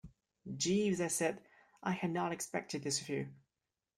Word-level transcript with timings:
"Jeeves," 0.57 0.99
I 0.99 1.05
said, 1.09 1.43
"I 1.83 1.91
had 1.91 2.09
not 2.09 2.31
expected 2.31 2.81
this 2.81 3.01
of 3.01 3.09
you." 3.09 3.27